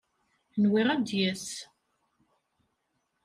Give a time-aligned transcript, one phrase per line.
[0.61, 1.47] Nwiɣ ad d-yas.